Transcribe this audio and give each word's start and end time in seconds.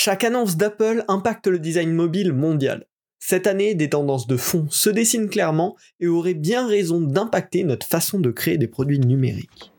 Chaque 0.00 0.22
annonce 0.22 0.56
d'Apple 0.56 1.04
impacte 1.08 1.48
le 1.48 1.58
design 1.58 1.92
mobile 1.92 2.32
mondial. 2.32 2.86
Cette 3.18 3.48
année, 3.48 3.74
des 3.74 3.90
tendances 3.90 4.28
de 4.28 4.36
fond 4.36 4.68
se 4.70 4.90
dessinent 4.90 5.28
clairement 5.28 5.74
et 5.98 6.06
auraient 6.06 6.34
bien 6.34 6.68
raison 6.68 7.00
d'impacter 7.00 7.64
notre 7.64 7.84
façon 7.84 8.20
de 8.20 8.30
créer 8.30 8.58
des 8.58 8.68
produits 8.68 9.00
numériques. 9.00 9.72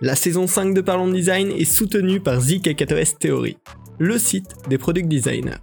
La 0.00 0.14
saison 0.14 0.46
5 0.46 0.72
de 0.72 0.80
Parlons 0.80 1.10
Design 1.10 1.50
est 1.50 1.64
soutenue 1.64 2.20
par 2.20 2.38
ZK4S 2.38 3.18
Theory, 3.18 3.58
le 3.98 4.20
site 4.20 4.54
des 4.68 4.78
product 4.78 5.08
designers. 5.08 5.58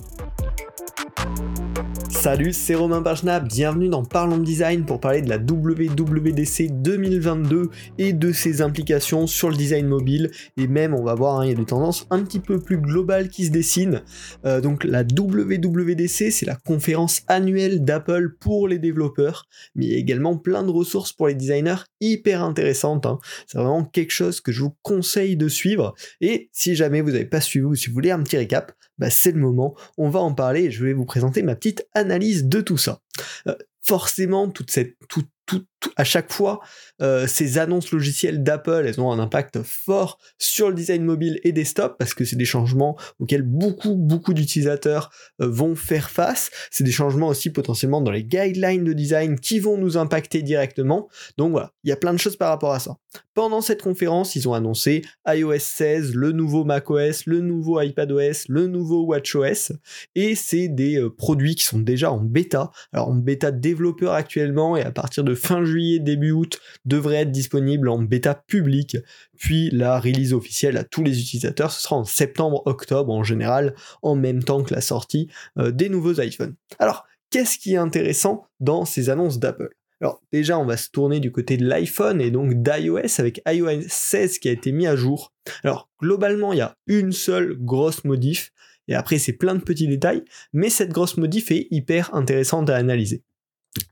Salut, 2.09 2.53
c'est 2.53 2.75
Romain 2.75 3.01
Pagena, 3.01 3.41
bienvenue 3.41 3.89
dans 3.89 4.05
Parlons 4.05 4.37
Design 4.37 4.85
pour 4.85 5.01
parler 5.01 5.21
de 5.21 5.27
la 5.27 5.37
WWDC 5.37 6.81
2022 6.81 7.69
et 7.97 8.13
de 8.13 8.31
ses 8.31 8.61
implications 8.61 9.27
sur 9.27 9.49
le 9.49 9.57
design 9.57 9.87
mobile. 9.87 10.31
Et 10.55 10.67
même, 10.67 10.93
on 10.93 11.03
va 11.03 11.15
voir, 11.15 11.39
hein, 11.39 11.45
il 11.45 11.49
y 11.49 11.53
a 11.53 11.57
des 11.57 11.65
tendances 11.65 12.07
un 12.11 12.23
petit 12.23 12.39
peu 12.39 12.59
plus 12.59 12.77
globales 12.77 13.27
qui 13.27 13.45
se 13.45 13.51
dessinent. 13.51 14.03
Euh, 14.45 14.61
donc 14.61 14.85
la 14.85 15.03
WWDC, 15.03 16.31
c'est 16.31 16.45
la 16.45 16.55
conférence 16.55 17.23
annuelle 17.27 17.83
d'Apple 17.83 18.35
pour 18.39 18.69
les 18.69 18.79
développeurs, 18.79 19.45
mais 19.75 19.87
également 19.87 20.37
plein 20.37 20.63
de 20.63 20.71
ressources 20.71 21.11
pour 21.11 21.27
les 21.27 21.35
designers 21.35 21.83
hyper 22.11 22.43
intéressantes. 22.43 23.05
Hein. 23.05 23.19
C'est 23.47 23.57
vraiment 23.57 23.85
quelque 23.85 24.11
chose 24.11 24.41
que 24.41 24.51
je 24.51 24.61
vous 24.61 24.75
conseille 24.81 25.37
de 25.37 25.47
suivre. 25.47 25.93
Et 26.21 26.49
si 26.51 26.75
jamais 26.75 27.01
vous 27.01 27.11
n'avez 27.11 27.25
pas 27.25 27.41
suivi 27.41 27.65
ou 27.65 27.75
si 27.75 27.87
vous 27.87 27.93
voulez 27.93 28.11
un 28.11 28.21
petit 28.21 28.37
récap, 28.37 28.73
bah, 28.97 29.09
c'est 29.09 29.31
le 29.31 29.39
moment, 29.39 29.75
on 29.97 30.09
va 30.09 30.19
en 30.19 30.33
parler 30.33 30.65
et 30.65 30.71
je 30.71 30.85
vais 30.85 30.93
vous 30.93 31.05
présenter 31.05 31.41
ma 31.41 31.55
petite 31.55 31.87
analyse 31.93 32.45
de 32.45 32.61
tout 32.61 32.77
ça. 32.77 33.01
Euh, 33.47 33.55
forcément, 33.81 34.49
toute 34.49 34.71
cette, 34.71 34.95
tout, 35.09 35.23
tout, 35.45 35.65
à 35.95 36.03
chaque 36.03 36.31
fois, 36.31 36.59
euh, 37.01 37.27
ces 37.27 37.57
annonces 37.57 37.91
logicielles 37.91 38.43
d'Apple, 38.43 38.85
elles 38.87 38.99
ont 39.01 39.11
un 39.11 39.19
impact 39.19 39.63
fort 39.63 40.17
sur 40.37 40.69
le 40.69 40.75
design 40.75 41.03
mobile 41.03 41.39
et 41.43 41.51
desktop 41.51 41.97
parce 41.97 42.13
que 42.13 42.25
c'est 42.25 42.35
des 42.35 42.45
changements 42.45 42.97
auxquels 43.19 43.41
beaucoup, 43.41 43.95
beaucoup 43.95 44.33
d'utilisateurs 44.33 45.11
euh, 45.41 45.47
vont 45.49 45.75
faire 45.75 46.09
face. 46.09 46.49
C'est 46.71 46.83
des 46.83 46.91
changements 46.91 47.27
aussi 47.27 47.49
potentiellement 47.49 48.01
dans 48.01 48.11
les 48.11 48.23
guidelines 48.23 48.83
de 48.83 48.93
design 48.93 49.39
qui 49.39 49.59
vont 49.59 49.77
nous 49.77 49.97
impacter 49.97 50.41
directement. 50.41 51.09
Donc 51.37 51.51
voilà, 51.51 51.71
il 51.83 51.89
y 51.89 51.93
a 51.93 51.97
plein 51.97 52.13
de 52.13 52.19
choses 52.19 52.37
par 52.37 52.49
rapport 52.49 52.73
à 52.73 52.79
ça. 52.79 52.97
Pendant 53.33 53.61
cette 53.61 53.81
conférence, 53.81 54.35
ils 54.35 54.47
ont 54.47 54.53
annoncé 54.53 55.01
iOS 55.27 55.57
16, 55.57 56.13
le 56.13 56.31
nouveau 56.31 56.65
macOS, 56.65 57.25
le 57.25 57.41
nouveau 57.41 57.81
iPadOS, 57.81 58.45
le 58.47 58.67
nouveau 58.67 59.05
WatchOS, 59.05 59.73
et 60.15 60.35
c'est 60.35 60.67
des 60.67 60.99
euh, 60.99 61.09
produits 61.09 61.55
qui 61.55 61.63
sont 61.63 61.79
déjà 61.79 62.11
en 62.11 62.19
bêta. 62.19 62.71
Alors 62.91 63.09
en 63.09 63.15
bêta 63.15 63.51
développeur 63.51 64.13
actuellement, 64.13 64.77
et 64.77 64.83
à 64.83 64.91
partir 64.91 65.23
de 65.23 65.33
fin 65.33 65.65
juillet, 65.65 65.72
début 65.99 66.31
août, 66.31 66.59
devrait 66.85 67.17
être 67.17 67.31
disponible 67.31 67.89
en 67.89 67.99
bêta 67.99 68.35
publique, 68.35 68.97
puis 69.37 69.69
la 69.71 69.99
release 69.99 70.33
officielle 70.33 70.77
à 70.77 70.83
tous 70.83 71.03
les 71.03 71.19
utilisateurs, 71.19 71.71
ce 71.71 71.81
sera 71.81 71.95
en 71.95 72.05
septembre-octobre 72.05 73.11
en 73.11 73.23
général, 73.23 73.75
en 74.01 74.15
même 74.15 74.43
temps 74.43 74.63
que 74.63 74.73
la 74.73 74.81
sortie 74.81 75.29
euh, 75.57 75.71
des 75.71 75.89
nouveaux 75.89 76.19
iPhones. 76.21 76.55
Alors, 76.79 77.05
qu'est-ce 77.29 77.57
qui 77.57 77.73
est 77.73 77.77
intéressant 77.77 78.47
dans 78.59 78.85
ces 78.85 79.09
annonces 79.09 79.39
d'Apple? 79.39 79.69
Alors 80.01 80.21
déjà, 80.33 80.59
on 80.59 80.65
va 80.65 80.75
se 80.75 80.89
tourner 80.89 81.21
du 81.21 81.31
côté 81.31 81.55
de 81.55 81.65
l'iPhone 81.65 82.19
et 82.19 82.29
donc 82.29 82.61
d'iOS 82.61 83.19
avec 83.19 83.41
iOS 83.47 83.83
16 83.87 84.39
qui 84.39 84.49
a 84.49 84.51
été 84.51 84.73
mis 84.73 84.85
à 84.85 84.97
jour. 84.97 85.31
Alors 85.63 85.89
globalement, 86.01 86.51
il 86.51 86.57
y 86.57 86.61
a 86.61 86.75
une 86.87 87.13
seule 87.13 87.55
grosse 87.57 88.03
modif 88.03 88.51
et 88.89 88.95
après 88.95 89.17
c'est 89.17 89.31
plein 89.31 89.55
de 89.55 89.61
petits 89.61 89.87
détails, 89.87 90.23
mais 90.51 90.69
cette 90.69 90.91
grosse 90.91 91.15
modif 91.15 91.51
est 91.51 91.67
hyper 91.71 92.13
intéressante 92.13 92.69
à 92.69 92.75
analyser. 92.75 93.23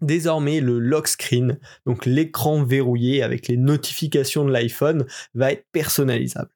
Désormais, 0.01 0.59
le 0.59 0.79
lock 0.79 1.07
screen, 1.07 1.59
donc 1.85 2.05
l'écran 2.05 2.63
verrouillé 2.63 3.23
avec 3.23 3.47
les 3.47 3.57
notifications 3.57 4.45
de 4.45 4.51
l'iPhone, 4.51 5.05
va 5.33 5.51
être 5.51 5.65
personnalisable. 5.71 6.49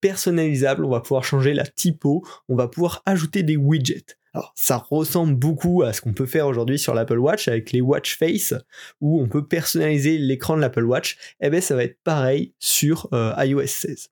Personnalisable, 0.00 0.84
on 0.84 0.90
va 0.90 1.00
pouvoir 1.00 1.24
changer 1.24 1.54
la 1.54 1.66
typo, 1.66 2.24
on 2.48 2.56
va 2.56 2.68
pouvoir 2.68 3.02
ajouter 3.06 3.42
des 3.42 3.56
widgets. 3.56 4.16
Alors, 4.34 4.52
ça 4.56 4.78
ressemble 4.78 5.34
beaucoup 5.34 5.82
à 5.82 5.92
ce 5.92 6.00
qu'on 6.00 6.14
peut 6.14 6.26
faire 6.26 6.46
aujourd'hui 6.46 6.78
sur 6.78 6.94
l'Apple 6.94 7.18
Watch 7.18 7.48
avec 7.48 7.70
les 7.72 7.82
Watch 7.82 8.16
Face, 8.16 8.54
où 9.00 9.20
on 9.20 9.28
peut 9.28 9.46
personnaliser 9.46 10.16
l'écran 10.16 10.56
de 10.56 10.62
l'Apple 10.62 10.84
Watch. 10.84 11.18
Eh 11.40 11.50
bien, 11.50 11.60
ça 11.60 11.76
va 11.76 11.84
être 11.84 11.98
pareil 12.02 12.54
sur 12.58 13.08
euh, 13.12 13.34
iOS 13.38 13.66
16. 13.66 14.08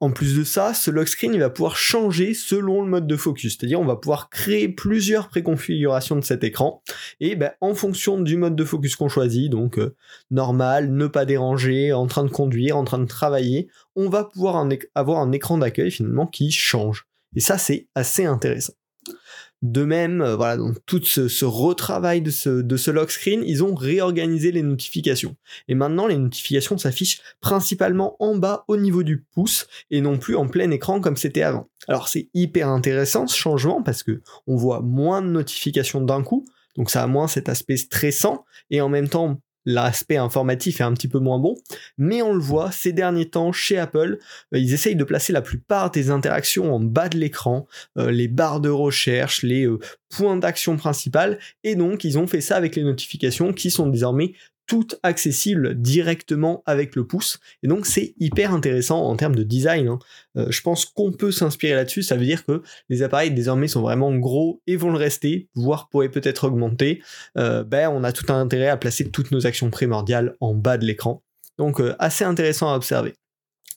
En 0.00 0.10
plus 0.10 0.36
de 0.36 0.44
ça, 0.44 0.74
ce 0.74 0.90
lock 0.90 1.08
screen 1.08 1.32
il 1.34 1.40
va 1.40 1.50
pouvoir 1.50 1.76
changer 1.76 2.34
selon 2.34 2.82
le 2.82 2.88
mode 2.88 3.06
de 3.06 3.16
focus, 3.16 3.56
c'est-à-dire 3.56 3.80
on 3.80 3.84
va 3.84 3.96
pouvoir 3.96 4.28
créer 4.28 4.68
plusieurs 4.68 5.28
préconfigurations 5.28 6.16
de 6.16 6.24
cet 6.24 6.44
écran 6.44 6.82
et 7.20 7.36
ben, 7.36 7.52
en 7.60 7.74
fonction 7.74 8.20
du 8.20 8.36
mode 8.36 8.56
de 8.56 8.64
focus 8.64 8.96
qu'on 8.96 9.08
choisit, 9.08 9.50
donc 9.50 9.78
euh, 9.78 9.94
normal, 10.30 10.92
ne 10.92 11.06
pas 11.06 11.24
déranger, 11.24 11.92
en 11.92 12.06
train 12.06 12.24
de 12.24 12.30
conduire, 12.30 12.76
en 12.76 12.84
train 12.84 12.98
de 12.98 13.06
travailler, 13.06 13.68
on 13.96 14.08
va 14.08 14.24
pouvoir 14.24 14.66
avoir 14.94 15.20
un 15.20 15.32
écran 15.32 15.58
d'accueil 15.58 15.90
finalement 15.90 16.26
qui 16.26 16.50
change. 16.50 17.06
Et 17.36 17.40
ça 17.40 17.56
c'est 17.56 17.88
assez 17.94 18.24
intéressant. 18.24 18.74
De 19.64 19.82
même, 19.82 20.20
euh, 20.20 20.36
voilà, 20.36 20.58
dans 20.58 20.74
tout 20.84 21.02
ce, 21.02 21.44
retravail 21.46 22.20
de 22.20 22.30
ce, 22.30 22.60
de 22.60 22.76
ce 22.76 22.90
lock 22.90 23.10
screen, 23.10 23.42
ils 23.46 23.64
ont 23.64 23.74
réorganisé 23.74 24.52
les 24.52 24.60
notifications. 24.60 25.36
Et 25.68 25.74
maintenant, 25.74 26.06
les 26.06 26.18
notifications 26.18 26.76
s'affichent 26.76 27.22
principalement 27.40 28.14
en 28.18 28.36
bas 28.36 28.66
au 28.68 28.76
niveau 28.76 29.02
du 29.02 29.24
pouce 29.32 29.66
et 29.90 30.02
non 30.02 30.18
plus 30.18 30.36
en 30.36 30.48
plein 30.48 30.70
écran 30.70 31.00
comme 31.00 31.16
c'était 31.16 31.40
avant. 31.40 31.70
Alors 31.88 32.08
c'est 32.08 32.28
hyper 32.34 32.68
intéressant 32.68 33.26
ce 33.26 33.38
changement 33.38 33.82
parce 33.82 34.02
que 34.02 34.20
on 34.46 34.56
voit 34.56 34.82
moins 34.82 35.22
de 35.22 35.28
notifications 35.28 36.02
d'un 36.02 36.22
coup, 36.22 36.44
donc 36.76 36.90
ça 36.90 37.02
a 37.02 37.06
moins 37.06 37.26
cet 37.26 37.48
aspect 37.48 37.78
stressant 37.78 38.44
et 38.68 38.82
en 38.82 38.90
même 38.90 39.08
temps 39.08 39.40
l'aspect 39.66 40.16
informatif 40.16 40.80
est 40.80 40.84
un 40.84 40.92
petit 40.92 41.08
peu 41.08 41.18
moins 41.18 41.38
bon, 41.38 41.56
mais 41.98 42.22
on 42.22 42.32
le 42.32 42.40
voit 42.40 42.70
ces 42.70 42.92
derniers 42.92 43.28
temps 43.28 43.52
chez 43.52 43.78
Apple, 43.78 44.18
euh, 44.54 44.58
ils 44.58 44.74
essayent 44.74 44.96
de 44.96 45.04
placer 45.04 45.32
la 45.32 45.42
plupart 45.42 45.90
des 45.90 46.10
interactions 46.10 46.74
en 46.74 46.80
bas 46.80 47.08
de 47.08 47.18
l'écran, 47.18 47.66
euh, 47.98 48.10
les 48.10 48.28
barres 48.28 48.60
de 48.60 48.70
recherche, 48.70 49.42
les 49.42 49.66
euh, 49.66 49.78
points 50.10 50.36
d'action 50.36 50.76
principales, 50.76 51.38
et 51.62 51.76
donc 51.76 52.04
ils 52.04 52.18
ont 52.18 52.26
fait 52.26 52.40
ça 52.40 52.56
avec 52.56 52.76
les 52.76 52.82
notifications 52.82 53.52
qui 53.52 53.70
sont 53.70 53.88
désormais 53.88 54.32
tout 54.66 54.86
accessible 55.02 55.80
directement 55.80 56.62
avec 56.66 56.96
le 56.96 57.06
pouce. 57.06 57.38
Et 57.62 57.68
donc 57.68 57.86
c'est 57.86 58.14
hyper 58.18 58.52
intéressant 58.52 59.04
en 59.04 59.16
termes 59.16 59.34
de 59.34 59.42
design. 59.42 59.88
Hein. 59.88 59.98
Euh, 60.36 60.46
je 60.50 60.60
pense 60.62 60.84
qu'on 60.86 61.12
peut 61.12 61.32
s'inspirer 61.32 61.74
là-dessus. 61.74 62.02
Ça 62.02 62.16
veut 62.16 62.24
dire 62.24 62.44
que 62.44 62.62
les 62.88 63.02
appareils 63.02 63.30
désormais 63.30 63.68
sont 63.68 63.82
vraiment 63.82 64.14
gros 64.14 64.62
et 64.66 64.76
vont 64.76 64.90
le 64.90 64.98
rester, 64.98 65.48
voire 65.54 65.88
pourraient 65.88 66.10
peut-être 66.10 66.44
augmenter. 66.44 67.02
Euh, 67.38 67.64
ben, 67.64 67.88
on 67.88 68.04
a 68.04 68.12
tout 68.12 68.32
un 68.32 68.40
intérêt 68.40 68.68
à 68.68 68.76
placer 68.76 69.10
toutes 69.10 69.30
nos 69.30 69.46
actions 69.46 69.70
primordiales 69.70 70.36
en 70.40 70.54
bas 70.54 70.78
de 70.78 70.86
l'écran. 70.86 71.22
Donc 71.58 71.80
euh, 71.80 71.94
assez 71.98 72.24
intéressant 72.24 72.72
à 72.72 72.76
observer. 72.76 73.14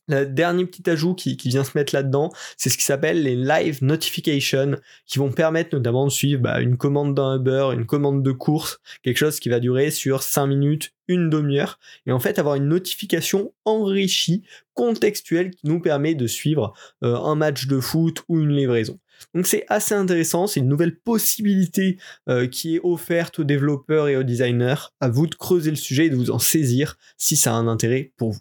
Le 0.07 0.25
dernier 0.25 0.65
petit 0.65 0.89
ajout 0.89 1.15
qui, 1.15 1.35
vient 1.35 1.63
se 1.63 1.77
mettre 1.77 1.93
là-dedans, 1.93 2.31
c'est 2.57 2.69
ce 2.69 2.77
qui 2.77 2.83
s'appelle 2.83 3.23
les 3.23 3.35
live 3.35 3.83
notifications, 3.83 4.77
qui 5.05 5.19
vont 5.19 5.31
permettre 5.31 5.75
notamment 5.75 6.05
de 6.05 6.11
suivre 6.11 6.41
bah, 6.41 6.61
une 6.61 6.77
commande 6.77 7.13
d'un 7.15 7.37
Uber, 7.37 7.69
une 7.73 7.85
commande 7.85 8.23
de 8.23 8.31
course, 8.31 8.79
quelque 9.03 9.17
chose 9.17 9.39
qui 9.39 9.49
va 9.49 9.59
durer 9.59 9.91
sur 9.91 10.23
5 10.23 10.47
minutes, 10.47 10.93
une 11.07 11.29
demi-heure, 11.29 11.79
et 12.05 12.11
en 12.11 12.19
fait 12.19 12.39
avoir 12.39 12.55
une 12.55 12.67
notification 12.67 13.53
enrichie, 13.65 14.43
contextuelle, 14.73 15.51
qui 15.51 15.67
nous 15.67 15.81
permet 15.81 16.15
de 16.15 16.27
suivre 16.27 16.73
euh, 17.03 17.15
un 17.15 17.35
match 17.35 17.67
de 17.67 17.79
foot 17.79 18.23
ou 18.27 18.39
une 18.39 18.55
livraison. 18.55 18.99
Donc 19.33 19.47
c'est 19.47 19.65
assez 19.67 19.95
intéressant, 19.95 20.47
c'est 20.47 20.59
une 20.59 20.67
nouvelle 20.67 20.97
possibilité 20.97 21.97
euh, 22.29 22.47
qui 22.47 22.75
est 22.75 22.81
offerte 22.83 23.39
aux 23.39 23.43
développeurs 23.43 24.07
et 24.07 24.15
aux 24.15 24.23
designers. 24.23 24.91
À 24.99 25.09
vous 25.09 25.27
de 25.27 25.35
creuser 25.35 25.71
le 25.71 25.75
sujet 25.75 26.05
et 26.05 26.09
de 26.09 26.15
vous 26.15 26.31
en 26.31 26.39
saisir 26.39 26.97
si 27.17 27.35
ça 27.35 27.53
a 27.53 27.55
un 27.55 27.67
intérêt 27.67 28.13
pour 28.17 28.31
vous. 28.31 28.39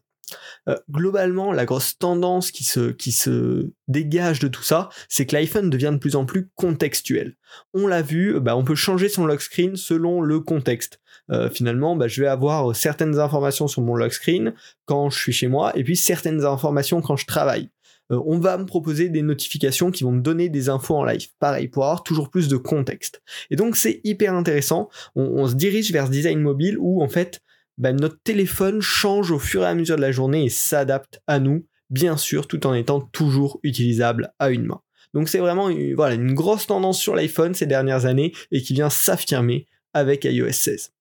Euh, 0.69 0.77
globalement, 0.91 1.53
la 1.53 1.65
grosse 1.65 1.99
tendance 1.99 2.51
qui 2.51 2.65
se, 2.65 3.71
dégage 3.89 4.41
de 4.41 4.49
tout 4.49 4.63
ça, 4.63 4.89
c'est 5.09 5.27
que 5.27 5.37
l'iPhone 5.37 5.71
devient 5.71 5.93
de 5.93 5.99
plus 5.99 6.17
en 6.17 6.25
plus 6.25 6.51
contextuel. 6.55 7.37
On 7.75 7.87
l'a 7.87 8.03
vu, 8.03 8.41
bah, 8.41 8.57
on 8.57 8.65
peut 8.65 8.75
changer 8.75 9.09
son 9.09 9.27
lock 9.27 9.41
screen 9.41 9.77
selon 9.77 10.21
le 10.21 10.41
contexte. 10.41 11.01
Euh, 11.31 11.51
finalement, 11.51 11.97
bah, 11.97 12.09
je 12.09 12.21
vais 12.21 12.29
avoir 12.29 12.75
certaines 12.75 13.19
informations 13.19 13.69
sur 13.69 13.83
mon 13.83 13.95
lock 13.95 14.13
screen 14.13 14.55
quand 14.85 15.11
je 15.11 15.19
suis 15.19 15.33
chez 15.33 15.49
moi, 15.49 15.77
et 15.77 15.85
puis 15.85 15.97
certaines 15.97 16.45
informations 16.45 17.01
quand 17.01 17.17
je 17.17 17.27
travaille. 17.27 17.71
Euh, 18.13 18.21
on 18.25 18.39
va 18.39 18.57
me 18.59 18.67
proposer 18.67 19.09
des 19.09 19.23
notifications 19.23 19.91
qui 19.91 20.05
vont 20.05 20.13
me 20.13 20.21
donner 20.21 20.49
des 20.49 20.69
infos 20.69 20.97
en 20.97 21.05
live. 21.05 21.29
Pareil, 21.39 21.69
pour 21.69 21.85
avoir 21.85 22.03
toujours 22.03 22.31
plus 22.31 22.49
de 22.49 22.57
contexte. 22.57 23.23
Et 23.51 23.57
donc 23.57 23.77
c'est 23.77 24.01
hyper 24.05 24.35
intéressant. 24.35 24.89
On, 25.15 25.23
on, 25.23 25.49
se 25.49 25.55
dirige 25.55 25.91
vers 25.93 26.07
ce 26.07 26.13
design 26.13 26.41
mobile 26.41 26.77
où 26.79 27.03
en 27.03 27.09
fait 27.09 27.41
bah, 27.79 27.93
notre 27.93 28.21
téléphone 28.23 28.81
change 28.81 29.31
au 29.31 29.39
fur 29.39 29.63
et 29.63 29.67
à 29.67 29.75
mesure 29.75 29.97
de 29.97 30.01
la 30.01 30.13
journée 30.13 30.45
et 30.45 30.49
s'adapte 30.49 31.21
à 31.27 31.39
nous, 31.39 31.67
bien 31.91 32.17
sûr, 32.17 32.47
tout 32.47 32.67
en 32.67 32.75
étant 32.75 33.01
toujours 33.01 33.61
utilisable 33.63 34.33
à 34.39 34.51
une 34.51 34.65
main. 34.67 34.81
Donc 35.15 35.29
c'est 35.29 35.39
vraiment 35.39 35.69
une, 35.69 36.35
grosse 36.35 36.67
tendance 36.67 37.01
sur 37.01 37.15
l'iPhone 37.15 37.55
ces 37.55 37.67
dernières 37.67 38.07
années 38.07 38.33
et 38.51 38.61
qui 38.61 38.75
vient 38.75 38.91
s'affirmer 38.91 39.67
avec 39.95 40.25
iOS 40.25 40.53
16. 40.53 40.93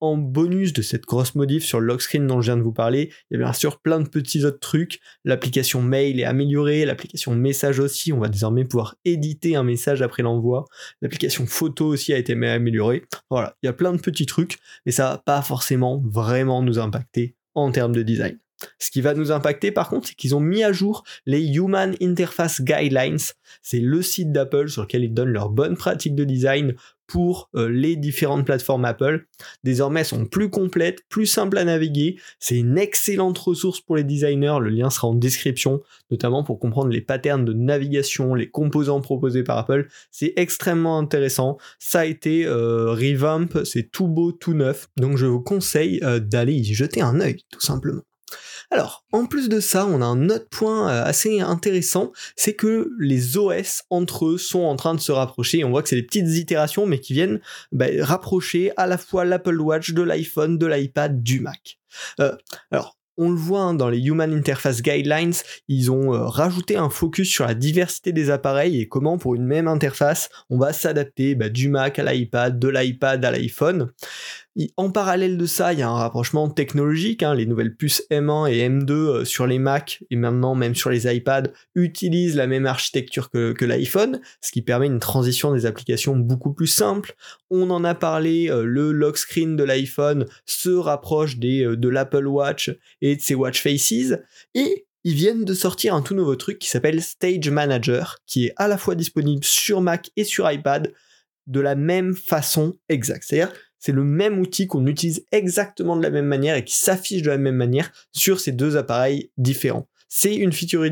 En 0.00 0.16
bonus 0.16 0.72
de 0.72 0.82
cette 0.82 1.06
grosse 1.06 1.34
modif 1.34 1.64
sur 1.64 1.80
le 1.80 1.86
lock 1.86 2.02
screen 2.02 2.26
dont 2.26 2.40
je 2.40 2.52
viens 2.52 2.56
de 2.56 2.62
vous 2.62 2.72
parler, 2.72 3.10
il 3.30 3.34
y 3.34 3.40
a 3.40 3.44
bien 3.44 3.52
sûr 3.52 3.80
plein 3.80 3.98
de 3.98 4.08
petits 4.08 4.44
autres 4.44 4.60
trucs. 4.60 5.00
L'application 5.24 5.82
mail 5.82 6.20
est 6.20 6.24
améliorée, 6.24 6.84
l'application 6.84 7.34
message 7.34 7.80
aussi, 7.80 8.12
on 8.12 8.20
va 8.20 8.28
désormais 8.28 8.64
pouvoir 8.64 8.94
éditer 9.04 9.56
un 9.56 9.64
message 9.64 10.00
après 10.00 10.22
l'envoi. 10.22 10.66
L'application 11.02 11.46
photo 11.46 11.86
aussi 11.86 12.12
a 12.12 12.18
été 12.18 12.32
améliorée. 12.32 13.04
Voilà, 13.28 13.56
il 13.62 13.66
y 13.66 13.68
a 13.68 13.72
plein 13.72 13.92
de 13.92 14.00
petits 14.00 14.26
trucs, 14.26 14.58
mais 14.86 14.92
ça 14.92 15.10
va 15.10 15.18
pas 15.18 15.42
forcément 15.42 16.00
vraiment 16.06 16.62
nous 16.62 16.78
impacter 16.78 17.34
en 17.54 17.72
termes 17.72 17.92
de 17.92 18.02
design. 18.02 18.38
Ce 18.78 18.90
qui 18.90 19.00
va 19.00 19.14
nous 19.14 19.32
impacter 19.32 19.72
par 19.72 19.88
contre, 19.88 20.08
c'est 20.08 20.14
qu'ils 20.14 20.34
ont 20.34 20.40
mis 20.40 20.64
à 20.64 20.72
jour 20.72 21.04
les 21.26 21.44
Human 21.44 21.94
Interface 22.00 22.60
Guidelines. 22.62 23.18
C'est 23.62 23.80
le 23.80 24.02
site 24.02 24.32
d'Apple 24.32 24.68
sur 24.68 24.82
lequel 24.82 25.04
ils 25.04 25.14
donnent 25.14 25.32
leurs 25.32 25.50
bonnes 25.50 25.76
pratiques 25.76 26.14
de 26.14 26.24
design 26.24 26.74
pour 27.08 27.48
euh, 27.56 27.68
les 27.68 27.96
différentes 27.96 28.44
plateformes 28.44 28.84
Apple. 28.84 29.26
Désormais, 29.64 30.00
elles 30.00 30.06
sont 30.06 30.26
plus 30.26 30.50
complètes, 30.50 31.00
plus 31.08 31.26
simples 31.26 31.58
à 31.58 31.64
naviguer. 31.64 32.16
C'est 32.38 32.56
une 32.56 32.78
excellente 32.78 33.38
ressource 33.38 33.80
pour 33.80 33.96
les 33.96 34.04
designers. 34.04 34.58
Le 34.60 34.68
lien 34.68 34.90
sera 34.90 35.08
en 35.08 35.14
description, 35.14 35.80
notamment 36.10 36.44
pour 36.44 36.60
comprendre 36.60 36.90
les 36.90 37.00
patterns 37.00 37.44
de 37.44 37.54
navigation, 37.54 38.34
les 38.34 38.50
composants 38.50 39.00
proposés 39.00 39.42
par 39.42 39.58
Apple. 39.58 39.88
C'est 40.10 40.34
extrêmement 40.36 40.98
intéressant. 40.98 41.56
Ça 41.78 42.00
a 42.00 42.04
été 42.04 42.46
euh, 42.46 42.92
revamp, 42.92 43.64
c'est 43.64 43.90
tout 43.90 44.06
beau, 44.06 44.30
tout 44.30 44.54
neuf. 44.54 44.88
Donc 44.98 45.16
je 45.16 45.26
vous 45.26 45.40
conseille 45.40 46.00
euh, 46.02 46.20
d'aller 46.20 46.54
y 46.54 46.74
jeter 46.74 47.00
un 47.00 47.20
œil, 47.20 47.38
tout 47.50 47.60
simplement. 47.60 48.02
Alors, 48.70 49.04
en 49.12 49.26
plus 49.26 49.48
de 49.48 49.60
ça, 49.60 49.86
on 49.86 50.02
a 50.02 50.04
un 50.04 50.28
autre 50.28 50.48
point 50.50 50.90
euh, 50.90 51.04
assez 51.04 51.40
intéressant, 51.40 52.12
c'est 52.36 52.54
que 52.54 52.90
les 52.98 53.36
OS 53.38 53.84
entre 53.90 54.26
eux 54.26 54.38
sont 54.38 54.60
en 54.60 54.76
train 54.76 54.94
de 54.94 55.00
se 55.00 55.12
rapprocher. 55.12 55.64
On 55.64 55.70
voit 55.70 55.82
que 55.82 55.88
c'est 55.88 55.96
des 55.96 56.02
petites 56.02 56.28
itérations, 56.28 56.86
mais 56.86 57.00
qui 57.00 57.14
viennent 57.14 57.40
bah, 57.72 57.86
rapprocher 58.00 58.72
à 58.76 58.86
la 58.86 58.98
fois 58.98 59.24
l'Apple 59.24 59.60
Watch, 59.60 59.92
de 59.92 60.02
l'iPhone, 60.02 60.58
de 60.58 60.66
l'iPad, 60.66 61.22
du 61.22 61.40
Mac. 61.40 61.78
Euh, 62.20 62.36
alors, 62.70 62.98
on 63.18 63.30
le 63.30 63.36
voit 63.36 63.62
hein, 63.62 63.74
dans 63.74 63.88
les 63.90 63.98
Human 63.98 64.32
Interface 64.32 64.80
Guidelines, 64.80 65.34
ils 65.66 65.90
ont 65.90 66.14
euh, 66.14 66.26
rajouté 66.26 66.76
un 66.76 66.88
focus 66.88 67.28
sur 67.28 67.44
la 67.44 67.54
diversité 67.54 68.12
des 68.12 68.30
appareils 68.30 68.80
et 68.80 68.86
comment 68.86 69.18
pour 69.18 69.34
une 69.34 69.44
même 69.44 69.66
interface, 69.66 70.30
on 70.50 70.58
va 70.58 70.72
s'adapter 70.72 71.34
bah, 71.34 71.48
du 71.48 71.68
Mac 71.68 71.98
à 71.98 72.04
l'iPad, 72.04 72.58
de 72.58 72.68
l'iPad 72.68 73.24
à 73.24 73.32
l'iPhone. 73.32 73.90
En 74.76 74.90
parallèle 74.90 75.38
de 75.38 75.46
ça, 75.46 75.72
il 75.72 75.78
y 75.78 75.82
a 75.82 75.88
un 75.88 75.94
rapprochement 75.94 76.48
technologique. 76.50 77.22
Hein. 77.22 77.34
les 77.34 77.46
nouvelles 77.46 77.76
puces 77.76 78.02
M1 78.10 78.50
et 78.50 78.68
M2 78.68 78.90
euh, 78.90 79.24
sur 79.24 79.46
les 79.46 79.58
Mac 79.58 80.02
et 80.10 80.16
maintenant 80.16 80.56
même 80.56 80.74
sur 80.74 80.90
les 80.90 81.06
iPads 81.06 81.52
utilisent 81.76 82.34
la 82.34 82.48
même 82.48 82.66
architecture 82.66 83.30
que, 83.30 83.64
l'iPhone, 83.64 84.20
ce 84.40 84.50
qui 84.50 84.62
permet 84.62 84.86
une 84.86 84.98
transition 84.98 85.54
des 85.54 85.64
applications 85.64 86.16
beaucoup 86.16 86.52
plus 86.52 86.66
simple. 86.66 87.14
On 87.50 87.70
en 87.70 87.84
a 87.84 87.94
parlé, 87.94 88.50
euh, 88.50 88.64
le 88.64 88.90
lock 88.90 89.16
screen 89.18 89.54
de 89.54 89.62
l'iPhone 89.62 90.26
se 90.44 90.70
rapproche 90.70 91.36
euh, 91.44 91.76
de 91.76 91.88
l'Apple 91.88 92.26
Watch 92.26 92.70
et 93.00 93.14
de 93.14 93.20
ses 93.20 93.36
Watch 93.36 93.62
Faces. 93.62 94.18
Et 94.54 94.86
ils 95.04 95.14
viennent 95.14 95.44
de 95.44 95.54
sortir 95.54 95.94
un 95.94 96.02
tout 96.02 96.14
nouveau 96.14 96.34
truc 96.34 96.58
qui 96.58 96.68
s'appelle 96.68 97.00
Stage 97.00 97.48
Manager, 97.48 98.18
qui 98.26 98.46
est 98.46 98.54
à 98.56 98.66
la 98.66 98.76
fois 98.76 98.96
disponible 98.96 99.44
sur 99.44 99.80
Mac 99.80 100.10
et 100.16 100.24
sur 100.24 100.50
iPad 100.50 100.92
de 101.46 101.60
la 101.60 101.76
même 101.76 102.14
façon 102.14 102.76
exacte. 102.88 103.24
C'est-à-dire 103.26 103.52
c'est 103.78 103.92
le 103.92 104.04
même 104.04 104.38
outil 104.38 104.66
qu'on 104.66 104.86
utilise 104.86 105.24
exactement 105.32 105.96
de 105.96 106.02
la 106.02 106.10
même 106.10 106.26
manière 106.26 106.56
et 106.56 106.64
qui 106.64 106.74
s'affiche 106.74 107.22
de 107.22 107.30
la 107.30 107.38
même 107.38 107.56
manière 107.56 107.90
sur 108.12 108.40
ces 108.40 108.52
deux 108.52 108.76
appareils 108.76 109.30
différents. 109.36 109.88
C'est 110.08 110.34
une 110.34 110.52
feature 110.52 110.84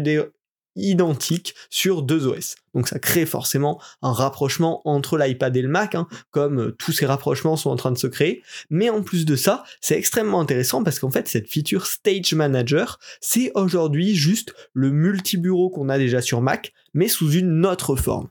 identique 0.77 1.55
sur 1.71 2.03
deux 2.03 2.27
OS. 2.27 2.57
Donc 2.75 2.89
ça 2.89 2.99
crée 2.99 3.27
forcément 3.27 3.81
un 4.03 4.13
rapprochement 4.13 4.83
entre 4.85 5.17
l'iPad 5.17 5.57
et 5.57 5.63
le 5.63 5.69
Mac, 5.69 5.95
hein, 5.95 6.07
comme 6.31 6.61
euh, 6.61 6.77
tous 6.79 6.93
ces 6.93 7.07
rapprochements 7.07 7.57
sont 7.57 7.71
en 7.71 7.77
train 7.77 7.93
de 7.93 7.99
se 7.99 8.07
créer. 8.07 8.43
Mais 8.69 8.91
en 8.91 9.03
plus 9.03 9.25
de 9.25 9.37
ça, 9.37 9.65
c'est 9.81 9.97
extrêmement 9.97 10.41
intéressant 10.41 10.85
parce 10.85 10.99
qu'en 10.99 11.11
fait, 11.11 11.27
cette 11.29 11.49
feature 11.49 11.87
Stage 11.87 12.35
Manager, 12.35 12.99
c'est 13.21 13.51
aujourd'hui 13.55 14.15
juste 14.15 14.55
le 14.75 14.91
multibureau 14.91 15.71
qu'on 15.71 15.89
a 15.89 15.97
déjà 15.97 16.21
sur 16.21 16.43
Mac, 16.43 16.75
mais 16.93 17.09
sous 17.09 17.33
une 17.33 17.65
autre 17.65 17.97
forme. 17.97 18.29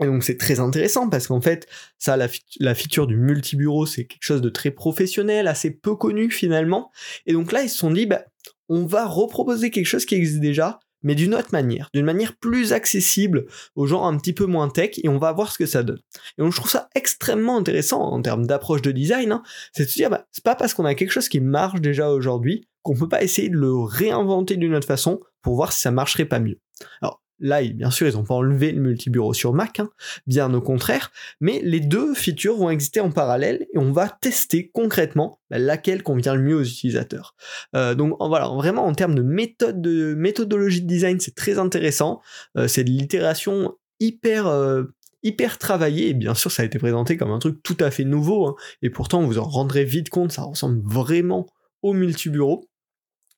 Et 0.00 0.06
donc 0.06 0.24
c'est 0.24 0.36
très 0.36 0.60
intéressant 0.60 1.08
parce 1.08 1.26
qu'en 1.26 1.40
fait, 1.40 1.66
ça, 1.98 2.16
la, 2.16 2.28
la 2.60 2.74
feature 2.74 3.06
du 3.06 3.16
multibureau, 3.16 3.86
c'est 3.86 4.04
quelque 4.04 4.24
chose 4.24 4.42
de 4.42 4.50
très 4.50 4.70
professionnel, 4.70 5.48
assez 5.48 5.70
peu 5.70 5.96
connu 5.96 6.30
finalement. 6.30 6.90
Et 7.26 7.32
donc 7.32 7.52
là, 7.52 7.62
ils 7.62 7.70
se 7.70 7.78
sont 7.78 7.90
dit, 7.90 8.06
bah, 8.06 8.24
on 8.68 8.84
va 8.84 9.06
reproposer 9.06 9.70
quelque 9.70 9.86
chose 9.86 10.04
qui 10.04 10.14
existe 10.14 10.40
déjà, 10.40 10.80
mais 11.02 11.14
d'une 11.14 11.34
autre 11.34 11.50
manière, 11.52 11.88
d'une 11.94 12.04
manière 12.04 12.36
plus 12.36 12.72
accessible 12.72 13.46
aux 13.74 13.86
gens 13.86 14.04
un 14.04 14.16
petit 14.18 14.32
peu 14.32 14.46
moins 14.46 14.68
tech, 14.68 14.98
et 15.02 15.08
on 15.08 15.18
va 15.18 15.32
voir 15.32 15.52
ce 15.52 15.58
que 15.58 15.66
ça 15.66 15.82
donne. 15.82 16.00
Et 16.36 16.42
donc 16.42 16.52
je 16.52 16.56
trouve 16.56 16.70
ça 16.70 16.88
extrêmement 16.94 17.56
intéressant 17.56 18.00
en 18.00 18.20
termes 18.20 18.46
d'approche 18.46 18.82
de 18.82 18.90
design, 18.90 19.32
hein, 19.32 19.42
c'est 19.72 19.84
de 19.84 19.88
se 19.88 19.94
dire, 19.94 20.10
bah, 20.10 20.26
c'est 20.32 20.44
pas 20.44 20.56
parce 20.56 20.74
qu'on 20.74 20.84
a 20.84 20.94
quelque 20.94 21.12
chose 21.12 21.28
qui 21.28 21.40
marche 21.40 21.80
déjà 21.80 22.10
aujourd'hui 22.10 22.68
qu'on 22.82 22.96
peut 22.96 23.08
pas 23.08 23.22
essayer 23.22 23.48
de 23.48 23.56
le 23.56 23.74
réinventer 23.74 24.56
d'une 24.56 24.74
autre 24.74 24.86
façon 24.86 25.20
pour 25.42 25.56
voir 25.56 25.72
si 25.72 25.80
ça 25.80 25.90
marcherait 25.90 26.24
pas 26.24 26.38
mieux. 26.38 26.60
Alors, 27.02 27.20
Là, 27.38 27.62
bien 27.62 27.90
sûr, 27.90 28.08
ils 28.08 28.14
n'ont 28.14 28.24
pas 28.24 28.34
enlevé 28.34 28.72
le 28.72 28.80
multibureau 28.80 29.34
sur 29.34 29.52
Mac, 29.52 29.80
hein, 29.80 29.90
bien 30.26 30.52
au 30.54 30.62
contraire, 30.62 31.12
mais 31.40 31.60
les 31.62 31.80
deux 31.80 32.14
features 32.14 32.56
vont 32.56 32.70
exister 32.70 33.00
en 33.00 33.10
parallèle 33.10 33.66
et 33.74 33.78
on 33.78 33.92
va 33.92 34.08
tester 34.08 34.70
concrètement 34.72 35.40
bah, 35.50 35.58
laquelle 35.58 36.02
convient 36.02 36.34
le 36.34 36.42
mieux 36.42 36.56
aux 36.56 36.64
utilisateurs. 36.64 37.34
Euh, 37.74 37.94
donc 37.94 38.16
voilà, 38.20 38.48
vraiment 38.48 38.86
en 38.86 38.94
termes 38.94 39.14
de 39.14 39.22
méthode 39.22 39.82
de 39.82 40.14
méthodologie 40.14 40.80
de 40.82 40.86
design, 40.86 41.20
c'est 41.20 41.34
très 41.34 41.58
intéressant. 41.58 42.22
Euh, 42.56 42.68
c'est 42.68 42.84
de 42.84 42.90
l'itération 42.90 43.76
hyper 44.00 44.46
euh, 44.46 44.84
hyper 45.22 45.58
travaillée 45.58 46.10
et 46.10 46.14
bien 46.14 46.34
sûr 46.34 46.52
ça 46.52 46.62
a 46.62 46.66
été 46.66 46.78
présenté 46.78 47.16
comme 47.16 47.32
un 47.32 47.38
truc 47.38 47.62
tout 47.62 47.76
à 47.80 47.90
fait 47.90 48.04
nouveau 48.04 48.46
hein, 48.46 48.54
et 48.82 48.90
pourtant 48.90 49.22
vous 49.22 49.38
en 49.38 49.44
rendrez 49.44 49.84
vite 49.84 50.08
compte, 50.08 50.32
ça 50.32 50.42
ressemble 50.42 50.80
vraiment 50.84 51.46
au 51.82 51.92
multibureau. 51.92 52.68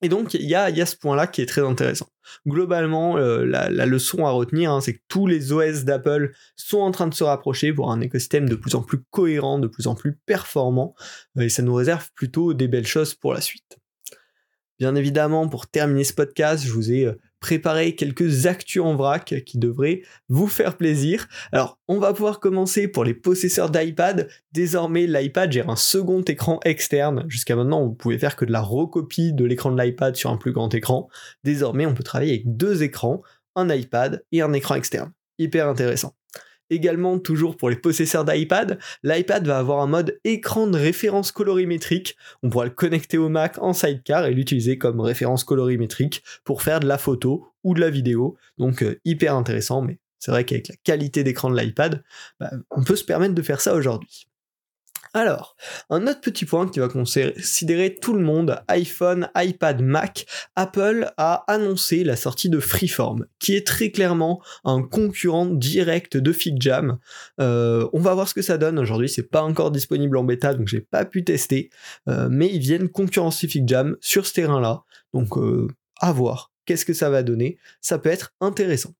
Et 0.00 0.08
donc, 0.08 0.34
il 0.34 0.48
y 0.48 0.54
a, 0.54 0.86
ce 0.86 0.96
point-là 0.96 1.26
qui 1.26 1.42
est 1.42 1.46
très 1.46 1.62
intéressant. 1.62 2.08
Globalement, 2.46 3.16
euh, 3.16 3.44
la, 3.44 3.68
leçon 3.86 4.26
à 4.26 4.30
retenir, 4.30 4.72
hein, 4.72 4.80
c'est 4.80 4.94
que 4.94 5.02
tous 5.08 5.26
les 5.26 5.52
OS 5.52 5.84
d'Apple 5.84 6.32
sont 6.56 6.78
en 6.78 6.92
train 6.92 7.08
de 7.08 7.14
se 7.14 7.24
rapprocher 7.24 7.72
pour 7.72 7.90
un 7.90 8.00
écosystème 8.00 8.48
de 8.48 8.54
plus 8.54 8.74
en 8.76 8.82
plus 8.82 9.02
cohérent, 9.10 9.58
de 9.58 9.66
plus 9.66 9.88
en 9.88 9.94
plus 9.94 10.16
performant, 10.26 10.94
euh, 11.36 11.42
et 11.42 11.48
ça 11.48 11.62
nous 11.62 11.74
réserve 11.74 12.10
plutôt 12.14 12.54
des 12.54 12.68
belles 12.68 12.86
choses 12.86 13.14
pour 13.14 13.34
la 13.34 13.40
suite. 13.40 13.78
Bien 14.78 14.94
évidemment, 14.94 15.48
pour 15.48 15.66
terminer 15.66 16.04
ce 16.04 16.12
podcast, 16.12 16.64
je 16.64 16.72
vous 16.72 16.92
ai 16.92 17.12
préparer 17.40 17.94
quelques 17.94 18.46
actus 18.46 18.82
en 18.82 18.96
vrac 18.96 19.42
qui 19.44 19.58
devraient 19.58 20.02
vous 20.28 20.48
faire 20.48 20.76
plaisir. 20.76 21.28
Alors, 21.52 21.78
on 21.88 21.98
va 21.98 22.12
pouvoir 22.12 22.40
commencer 22.40 22.88
pour 22.88 23.04
les 23.04 23.14
possesseurs 23.14 23.70
d'iPad. 23.70 24.28
Désormais, 24.52 25.06
l'iPad 25.06 25.50
gère 25.50 25.70
un 25.70 25.76
second 25.76 26.22
écran 26.22 26.60
externe. 26.64 27.24
Jusqu'à 27.28 27.56
maintenant, 27.56 27.84
vous 27.84 27.94
pouvez 27.94 28.18
faire 28.18 28.36
que 28.36 28.44
de 28.44 28.52
la 28.52 28.62
recopie 28.62 29.32
de 29.32 29.44
l'écran 29.44 29.70
de 29.70 29.80
l'iPad 29.80 30.16
sur 30.16 30.30
un 30.30 30.36
plus 30.36 30.52
grand 30.52 30.72
écran. 30.74 31.08
Désormais, 31.44 31.86
on 31.86 31.94
peut 31.94 32.02
travailler 32.02 32.32
avec 32.32 32.56
deux 32.56 32.82
écrans, 32.82 33.22
un 33.54 33.68
iPad 33.68 34.24
et 34.32 34.42
un 34.42 34.52
écran 34.52 34.74
externe. 34.74 35.12
Hyper 35.38 35.68
intéressant. 35.68 36.14
Également, 36.70 37.18
toujours 37.18 37.56
pour 37.56 37.70
les 37.70 37.76
possesseurs 37.76 38.24
d'iPad, 38.24 38.78
l'iPad 39.02 39.46
va 39.46 39.58
avoir 39.58 39.80
un 39.80 39.86
mode 39.86 40.18
écran 40.24 40.66
de 40.66 40.76
référence 40.78 41.32
colorimétrique. 41.32 42.16
On 42.42 42.50
pourra 42.50 42.66
le 42.66 42.70
connecter 42.70 43.18
au 43.18 43.28
Mac 43.28 43.56
en 43.58 43.72
sidecar 43.72 44.26
et 44.26 44.34
l'utiliser 44.34 44.78
comme 44.78 45.00
référence 45.00 45.44
colorimétrique 45.44 46.22
pour 46.44 46.62
faire 46.62 46.80
de 46.80 46.86
la 46.86 46.98
photo 46.98 47.48
ou 47.64 47.74
de 47.74 47.80
la 47.80 47.90
vidéo. 47.90 48.36
Donc 48.58 48.82
euh, 48.82 49.00
hyper 49.04 49.34
intéressant, 49.34 49.82
mais 49.82 49.98
c'est 50.18 50.30
vrai 50.30 50.44
qu'avec 50.44 50.68
la 50.68 50.76
qualité 50.82 51.24
d'écran 51.24 51.50
de 51.50 51.58
l'iPad, 51.58 52.02
bah, 52.38 52.50
on 52.70 52.82
peut 52.82 52.96
se 52.96 53.04
permettre 53.04 53.34
de 53.34 53.42
faire 53.42 53.60
ça 53.60 53.74
aujourd'hui. 53.74 54.27
Alors, 55.14 55.56
un 55.90 56.06
autre 56.06 56.20
petit 56.20 56.44
point 56.44 56.68
qui 56.68 56.80
va 56.80 56.88
considérer 56.88 57.94
tout 57.94 58.12
le 58.12 58.22
monde, 58.22 58.60
iPhone, 58.68 59.30
iPad, 59.36 59.82
Mac, 59.82 60.26
Apple 60.56 61.10
a 61.16 61.44
annoncé 61.48 62.04
la 62.04 62.16
sortie 62.16 62.50
de 62.50 62.60
Freeform, 62.60 63.26
qui 63.38 63.54
est 63.54 63.66
très 63.66 63.90
clairement 63.90 64.42
un 64.64 64.82
concurrent 64.82 65.46
direct 65.46 66.16
de 66.16 66.32
FigJam. 66.32 66.98
Euh, 67.40 67.88
on 67.92 68.00
va 68.00 68.14
voir 68.14 68.28
ce 68.28 68.34
que 68.34 68.42
ça 68.42 68.58
donne 68.58 68.78
aujourd'hui, 68.78 69.08
c'est 69.08 69.30
pas 69.30 69.42
encore 69.42 69.70
disponible 69.70 70.16
en 70.16 70.24
bêta, 70.24 70.54
donc 70.54 70.68
j'ai 70.68 70.80
pas 70.80 71.04
pu 71.04 71.24
tester, 71.24 71.70
euh, 72.08 72.28
mais 72.30 72.48
ils 72.52 72.60
viennent 72.60 72.88
concurrencer 72.88 73.48
FigJam 73.48 73.96
sur 74.00 74.26
ce 74.26 74.34
terrain-là, 74.34 74.82
donc 75.14 75.36
euh, 75.38 75.68
à 76.00 76.12
voir. 76.12 76.52
Qu'est-ce 76.66 76.84
que 76.84 76.92
ça 76.92 77.08
va 77.08 77.22
donner? 77.22 77.56
Ça 77.80 77.98
peut 77.98 78.10
être 78.10 78.34
intéressant. 78.40 78.92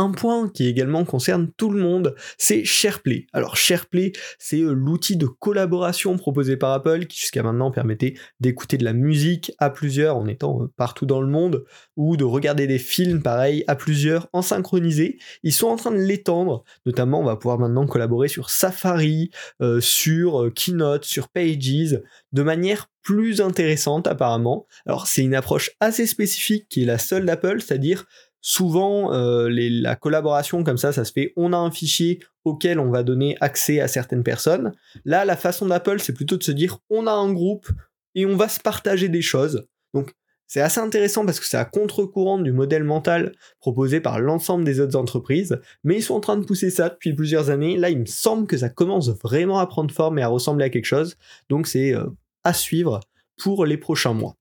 Un 0.00 0.12
point 0.12 0.48
qui 0.48 0.64
également 0.68 1.04
concerne 1.04 1.50
tout 1.56 1.70
le 1.70 1.82
monde, 1.82 2.14
c'est 2.38 2.64
SharePlay. 2.64 3.26
Alors 3.32 3.56
SharePlay, 3.56 4.12
c'est 4.38 4.60
euh, 4.60 4.72
l'outil 4.72 5.16
de 5.16 5.26
collaboration 5.26 6.16
proposé 6.16 6.56
par 6.56 6.70
Apple 6.70 7.06
qui 7.06 7.18
jusqu'à 7.18 7.42
maintenant 7.42 7.72
permettait 7.72 8.14
d'écouter 8.38 8.78
de 8.78 8.84
la 8.84 8.92
musique 8.92 9.50
à 9.58 9.70
plusieurs 9.70 10.16
en 10.16 10.28
étant 10.28 10.62
euh, 10.62 10.72
partout 10.76 11.04
dans 11.04 11.20
le 11.20 11.26
monde 11.26 11.64
ou 11.96 12.16
de 12.16 12.22
regarder 12.22 12.68
des 12.68 12.78
films 12.78 13.22
pareil 13.22 13.64
à 13.66 13.74
plusieurs 13.74 14.28
en 14.32 14.40
synchronisé. 14.40 15.18
Ils 15.42 15.52
sont 15.52 15.66
en 15.66 15.74
train 15.74 15.90
de 15.90 15.96
l'étendre, 15.96 16.62
notamment 16.86 17.20
on 17.20 17.24
va 17.24 17.34
pouvoir 17.34 17.58
maintenant 17.58 17.88
collaborer 17.88 18.28
sur 18.28 18.50
Safari, 18.50 19.32
euh, 19.60 19.80
sur 19.80 20.48
Keynote, 20.54 21.06
sur 21.06 21.26
Pages, 21.28 21.98
de 22.32 22.42
manière 22.44 22.86
plus 23.02 23.40
intéressante 23.40 24.06
apparemment. 24.06 24.66
Alors 24.86 25.06
c'est 25.06 25.22
une 25.22 25.34
approche 25.34 25.70
assez 25.80 26.06
spécifique 26.06 26.68
qui 26.68 26.82
est 26.82 26.86
la 26.86 26.98
seule 26.98 27.24
d'Apple, 27.24 27.60
c'est-à-dire 27.60 28.04
Souvent, 28.40 29.12
euh, 29.12 29.48
la 29.50 29.96
collaboration 29.96 30.62
comme 30.62 30.78
ça, 30.78 30.92
ça 30.92 31.04
se 31.04 31.12
fait, 31.12 31.32
on 31.36 31.52
a 31.52 31.56
un 31.56 31.70
fichier 31.70 32.20
auquel 32.44 32.78
on 32.78 32.90
va 32.90 33.02
donner 33.02 33.36
accès 33.40 33.80
à 33.80 33.88
certaines 33.88 34.22
personnes. 34.22 34.72
Là, 35.04 35.24
la 35.24 35.36
façon 35.36 35.66
d'Apple, 35.66 36.00
c'est 36.00 36.12
plutôt 36.12 36.36
de 36.36 36.42
se 36.42 36.52
dire, 36.52 36.78
on 36.88 37.06
a 37.06 37.12
un 37.12 37.32
groupe 37.32 37.68
et 38.14 38.26
on 38.26 38.36
va 38.36 38.48
se 38.48 38.60
partager 38.60 39.08
des 39.08 39.22
choses. 39.22 39.66
Donc, 39.92 40.14
c'est 40.46 40.62
assez 40.62 40.80
intéressant 40.80 41.26
parce 41.26 41.40
que 41.40 41.46
c'est 41.46 41.58
à 41.58 41.66
contre-courant 41.66 42.38
du 42.38 42.52
modèle 42.52 42.82
mental 42.82 43.34
proposé 43.60 44.00
par 44.00 44.18
l'ensemble 44.18 44.64
des 44.64 44.80
autres 44.80 44.96
entreprises, 44.96 45.60
mais 45.84 45.96
ils 45.96 46.02
sont 46.02 46.14
en 46.14 46.20
train 46.20 46.38
de 46.38 46.46
pousser 46.46 46.70
ça 46.70 46.88
depuis 46.88 47.12
plusieurs 47.12 47.50
années. 47.50 47.76
Là, 47.76 47.90
il 47.90 47.98
me 47.98 48.06
semble 48.06 48.46
que 48.46 48.56
ça 48.56 48.70
commence 48.70 49.10
vraiment 49.10 49.58
à 49.58 49.66
prendre 49.66 49.92
forme 49.92 50.18
et 50.18 50.22
à 50.22 50.28
ressembler 50.28 50.64
à 50.64 50.70
quelque 50.70 50.86
chose. 50.86 51.16
Donc, 51.50 51.66
c'est 51.66 51.94
euh, 51.94 52.06
à 52.44 52.54
suivre 52.54 53.00
pour 53.36 53.66
les 53.66 53.76
prochains 53.76 54.14
mois. 54.14 54.37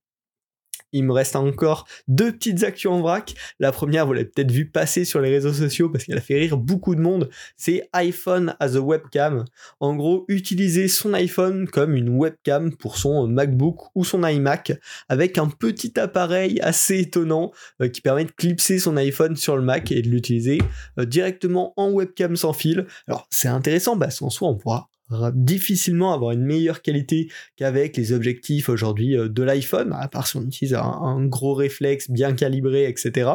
Il 0.93 1.03
me 1.03 1.13
reste 1.13 1.35
encore 1.35 1.87
deux 2.07 2.31
petites 2.31 2.63
actions 2.63 2.93
en 2.93 3.01
vrac. 3.01 3.35
La 3.59 3.71
première, 3.71 4.05
vous 4.05 4.13
l'avez 4.13 4.25
peut-être 4.25 4.51
vu 4.51 4.69
passer 4.69 5.05
sur 5.05 5.19
les 5.19 5.29
réseaux 5.29 5.53
sociaux 5.53 5.89
parce 5.89 6.03
qu'elle 6.03 6.17
a 6.17 6.21
fait 6.21 6.35
rire 6.35 6.57
beaucoup 6.57 6.95
de 6.95 7.01
monde. 7.01 7.29
C'est 7.55 7.89
iPhone 7.93 8.55
as 8.59 8.75
a 8.75 8.79
webcam. 8.79 9.45
En 9.79 9.95
gros, 9.95 10.25
utiliser 10.27 10.87
son 10.87 11.13
iPhone 11.13 11.67
comme 11.67 11.95
une 11.95 12.09
webcam 12.09 12.75
pour 12.75 12.97
son 12.97 13.27
MacBook 13.27 13.89
ou 13.95 14.03
son 14.03 14.25
iMac 14.25 14.73
avec 15.09 15.37
un 15.37 15.47
petit 15.47 15.99
appareil 15.99 16.59
assez 16.61 16.99
étonnant 16.99 17.51
euh, 17.81 17.89
qui 17.89 18.01
permet 18.01 18.25
de 18.25 18.31
clipser 18.31 18.79
son 18.79 18.97
iPhone 18.97 19.35
sur 19.35 19.57
le 19.57 19.63
Mac 19.63 19.91
et 19.91 20.01
de 20.01 20.09
l'utiliser 20.09 20.59
euh, 20.99 21.05
directement 21.05 21.73
en 21.77 21.91
webcam 21.91 22.35
sans 22.35 22.53
fil. 22.53 22.85
Alors, 23.07 23.27
c'est 23.29 23.47
intéressant 23.47 23.97
parce 23.97 24.19
qu'en 24.19 24.29
soi, 24.29 24.49
on 24.49 24.55
pourra 24.55 24.89
difficilement 25.33 26.13
avoir 26.13 26.31
une 26.31 26.43
meilleure 26.43 26.81
qualité 26.81 27.29
qu'avec 27.55 27.95
les 27.97 28.11
objectifs 28.11 28.69
aujourd'hui 28.69 29.17
euh, 29.17 29.29
de 29.29 29.43
l'iPhone, 29.43 29.93
à 29.93 30.07
part 30.07 30.27
si 30.27 30.37
on 30.37 30.43
utilise 30.43 30.73
un, 30.73 31.25
gros 31.25 31.53
réflexe 31.53 32.09
bien 32.09 32.33
calibré, 32.33 32.87
etc. 32.87 33.29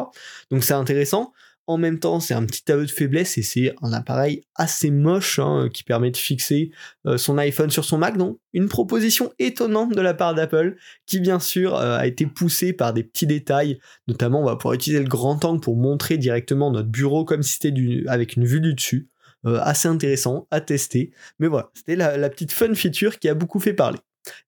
Donc 0.51 0.63
c'est 0.63 0.73
intéressant. 0.73 1.33
En 1.65 1.77
même 1.77 1.99
temps, 1.99 2.19
c'est 2.19 2.33
un 2.33 2.45
petit 2.45 2.69
aveu 2.73 2.85
de 2.85 2.91
faiblesse 2.91 3.37
et 3.37 3.41
c'est 3.41 3.73
un 3.81 3.93
appareil 3.93 4.41
assez 4.55 4.91
moche 4.91 5.39
hein, 5.39 5.69
qui 5.73 5.85
permet 5.85 6.11
de 6.11 6.17
fixer 6.17 6.71
euh, 7.07 7.17
son 7.17 7.37
iPhone 7.37 7.69
sur 7.69 7.85
son 7.85 7.97
Mac. 7.97 8.17
Donc, 8.17 8.37
une 8.51 8.67
proposition 8.67 9.31
étonnante 9.39 9.95
de 9.95 10.01
la 10.01 10.13
part 10.13 10.35
d'Apple 10.35 10.75
qui, 11.05 11.21
bien 11.21 11.39
sûr, 11.39 11.77
euh, 11.77 11.97
a 11.97 12.05
été 12.05 12.25
poussée 12.25 12.73
par 12.73 12.93
des 12.93 13.03
petits 13.03 13.27
détails. 13.27 13.79
Notamment, 14.09 14.41
on 14.41 14.45
va 14.45 14.57
pouvoir 14.57 14.73
utiliser 14.73 15.01
le 15.01 15.07
grand 15.07 15.45
angle 15.45 15.61
pour 15.61 15.77
montrer 15.77 16.17
directement 16.17 16.69
notre 16.69 16.89
bureau 16.89 17.23
comme 17.23 17.43
si 17.43 17.53
c'était 17.53 17.73
avec 18.07 18.35
une 18.35 18.45
vue 18.45 18.59
du 18.59 18.73
dessus. 18.73 19.07
Euh, 19.45 19.59
assez 19.61 19.87
intéressant 19.87 20.47
à 20.51 20.61
tester. 20.61 21.11
Mais 21.39 21.47
voilà, 21.47 21.69
c'était 21.73 21.95
la, 21.95 22.29
petite 22.29 22.53
fun 22.53 22.73
feature 22.75 23.19
qui 23.19 23.27
a 23.27 23.33
beaucoup 23.33 23.59
fait 23.59 23.73
parler. 23.73 23.99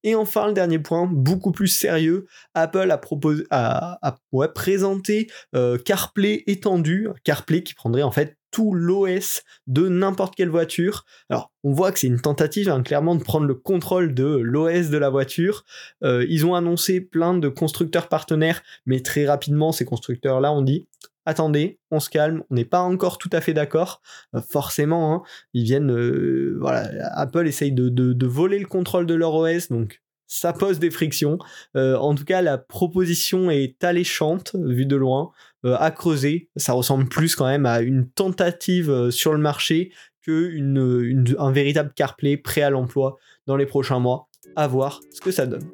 Et 0.04 0.14
enfin, 0.14 0.46
le 0.46 0.54
dernier 0.54 0.78
point, 0.78 1.06
beaucoup 1.06 1.52
plus 1.52 1.68
sérieux, 1.68 2.26
Apple 2.54 2.90
a, 2.90 2.96
proposé, 2.96 3.44
a, 3.50 4.16
présenté 4.54 5.28
euh, 5.54 5.76
CarPlay 5.76 6.44
étendu, 6.46 7.08
CarPlay 7.24 7.62
qui 7.62 7.74
prendrait 7.74 8.02
en 8.02 8.10
fait 8.10 8.38
tout 8.50 8.72
l'OS 8.72 9.42
de 9.66 9.86
n'importe 9.86 10.34
quelle 10.34 10.48
voiture. 10.48 11.04
Alors, 11.28 11.52
on 11.62 11.72
voit 11.72 11.92
que 11.92 11.98
c'est 11.98 12.06
une 12.06 12.22
tentative 12.22 12.70
hein, 12.70 12.82
clairement 12.82 13.14
de 13.14 13.22
prendre 13.22 13.44
le 13.44 13.54
contrôle 13.54 14.14
de 14.14 14.24
l'OS 14.24 14.88
de 14.88 14.96
la 14.96 15.10
voiture. 15.10 15.64
Euh, 16.02 16.24
ils 16.30 16.46
ont 16.46 16.54
annoncé 16.54 17.02
plein 17.02 17.36
de 17.36 17.50
constructeurs 17.50 18.08
partenaires, 18.08 18.62
mais 18.86 19.00
très 19.00 19.26
rapidement, 19.26 19.72
ces 19.72 19.84
constructeurs-là 19.84 20.52
ont 20.52 20.62
dit 20.62 20.88
attendez, 21.26 21.78
on 21.90 22.00
se 22.00 22.08
calme, 22.08 22.42
on 22.50 22.54
n'est 22.54 22.64
pas 22.64 22.80
encore 22.80 23.18
tout 23.18 23.28
à 23.32 23.40
fait 23.40 23.52
d'accord. 23.52 24.00
Euh, 24.34 24.40
forcément, 24.40 25.14
hein, 25.14 25.22
ils 25.52 25.64
viennent, 25.64 25.92
euh, 25.92 26.56
voilà, 26.60 26.88
Apple 27.14 27.46
essaye 27.46 27.72
de, 27.72 28.26
voler 28.26 28.58
le 28.58 28.66
contrôle 28.66 29.06
de 29.06 29.14
leur 29.14 29.34
OS, 29.34 29.68
donc 29.68 30.00
ça 30.26 30.52
pose 30.52 30.78
des 30.78 30.90
frictions. 30.90 31.38
Euh, 31.76 31.96
en 31.96 32.14
tout 32.14 32.24
cas, 32.24 32.42
la 32.42 32.58
proposition 32.58 33.50
est 33.50 33.84
alléchante, 33.84 34.56
vue 34.56 34.86
de 34.86 34.96
loin, 34.96 35.30
à 35.64 35.90
creuser. 35.90 36.48
Ça 36.56 36.72
ressemble 36.72 37.08
plus 37.08 37.34
quand 37.34 37.46
même 37.46 37.66
à 37.66 37.80
une 37.80 38.08
tentative 38.08 39.10
sur 39.10 39.32
le 39.32 39.38
marché 39.38 39.92
que 40.22 41.36
un 41.38 41.52
véritable 41.52 41.92
CarPlay 41.94 42.36
prêt 42.36 42.62
à 42.62 42.70
l'emploi 42.70 43.18
dans 43.46 43.56
les 43.56 43.66
prochains 43.66 43.98
mois. 43.98 44.28
À 44.54 44.68
voir 44.68 45.00
ce 45.12 45.20
que 45.20 45.32
ça 45.32 45.46
donne. 45.46 45.68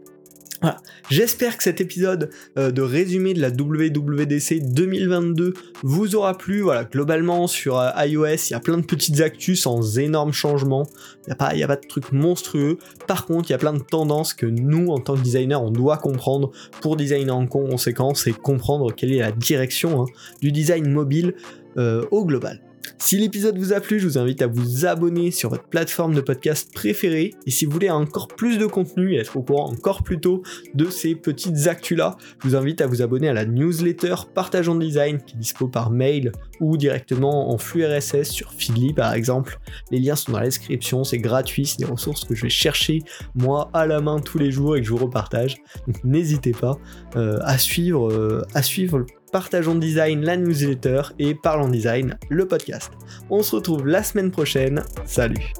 J'espère 1.10 1.56
que 1.56 1.62
cet 1.62 1.80
épisode 1.80 2.30
euh, 2.58 2.70
de 2.70 2.82
résumé 2.82 3.34
de 3.34 3.40
la 3.40 3.50
WWDC 3.50 4.72
2022 4.72 5.54
vous 5.82 6.14
aura 6.14 6.36
plu. 6.36 6.62
Voilà, 6.62 6.84
globalement 6.84 7.46
sur 7.46 7.78
euh, 7.78 7.90
iOS, 7.96 8.48
il 8.48 8.52
y 8.52 8.54
a 8.54 8.60
plein 8.60 8.78
de 8.78 8.84
petites 8.84 9.20
actus 9.20 9.60
sans 9.60 9.98
énormes 9.98 10.32
changements. 10.32 10.86
Il 11.26 11.28
n'y 11.28 11.32
a, 11.32 11.36
pas, 11.36 11.48
a 11.48 11.66
pas 11.66 11.76
de 11.76 11.86
trucs 11.86 12.12
monstrueux. 12.12 12.78
Par 13.06 13.26
contre, 13.26 13.50
il 13.50 13.52
y 13.52 13.54
a 13.54 13.58
plein 13.58 13.74
de 13.74 13.82
tendances 13.82 14.34
que 14.34 14.46
nous, 14.46 14.88
en 14.88 14.98
tant 14.98 15.14
que 15.14 15.22
designer, 15.22 15.62
on 15.62 15.70
doit 15.70 15.98
comprendre 15.98 16.50
pour 16.80 16.96
designer 16.96 17.36
en 17.36 17.46
conséquence 17.46 18.26
et 18.26 18.32
comprendre 18.32 18.92
quelle 18.94 19.12
est 19.12 19.20
la 19.20 19.32
direction 19.32 20.02
hein, 20.02 20.06
du 20.40 20.52
design 20.52 20.90
mobile 20.90 21.34
euh, 21.76 22.04
au 22.10 22.24
global. 22.24 22.60
Si 22.98 23.18
l'épisode 23.18 23.58
vous 23.58 23.72
a 23.72 23.80
plu, 23.80 23.98
je 23.98 24.06
vous 24.06 24.18
invite 24.18 24.42
à 24.42 24.46
vous 24.46 24.86
abonner 24.86 25.30
sur 25.30 25.50
votre 25.50 25.64
plateforme 25.64 26.14
de 26.14 26.20
podcast 26.20 26.72
préférée. 26.72 27.34
Et 27.46 27.50
si 27.50 27.64
vous 27.64 27.72
voulez 27.72 27.90
encore 27.90 28.28
plus 28.28 28.58
de 28.58 28.66
contenu 28.66 29.14
et 29.14 29.18
être 29.18 29.36
au 29.36 29.42
courant 29.42 29.70
encore 29.70 30.02
plus 30.02 30.20
tôt 30.20 30.42
de 30.74 30.88
ces 30.88 31.14
petites 31.14 31.66
actus-là, 31.66 32.16
je 32.42 32.48
vous 32.48 32.56
invite 32.56 32.80
à 32.80 32.86
vous 32.86 33.02
abonner 33.02 33.28
à 33.28 33.32
la 33.32 33.44
newsletter 33.44 34.14
Partageons 34.34 34.74
Design 34.74 35.18
qui 35.18 35.34
est 35.34 35.38
dispo 35.38 35.68
par 35.68 35.90
mail 35.90 36.32
ou 36.60 36.76
directement 36.76 37.52
en 37.52 37.58
flux 37.58 37.84
RSS 37.84 38.30
sur 38.30 38.52
Feedly 38.52 38.94
par 38.94 39.12
exemple. 39.14 39.58
Les 39.90 39.98
liens 39.98 40.16
sont 40.16 40.32
dans 40.32 40.38
la 40.38 40.46
description, 40.46 41.04
c'est 41.04 41.18
gratuit, 41.18 41.66
c'est 41.66 41.78
des 41.78 41.84
ressources 41.84 42.24
que 42.24 42.34
je 42.34 42.42
vais 42.42 42.50
chercher 42.50 43.00
moi 43.34 43.70
à 43.72 43.86
la 43.86 44.00
main 44.00 44.20
tous 44.20 44.38
les 44.38 44.50
jours 44.50 44.76
et 44.76 44.80
que 44.80 44.86
je 44.86 44.92
vous 44.92 45.04
repartage. 45.04 45.56
Donc 45.86 46.02
n'hésitez 46.04 46.52
pas 46.52 46.78
euh, 47.16 47.38
à 47.42 47.58
suivre, 47.58 48.10
euh, 48.10 48.42
à 48.54 48.62
suivre 48.62 49.04
Partageons 49.32 49.76
Design, 49.76 50.20
la 50.20 50.36
newsletter 50.36 51.02
et 51.18 51.34
Parlons 51.34 51.68
Design, 51.70 52.18
le 52.28 52.46
podcast. 52.46 52.92
On 53.30 53.42
se 53.42 53.56
retrouve 53.56 53.86
la 53.86 54.02
semaine 54.02 54.30
prochaine. 54.30 54.82
Salut 55.06 55.52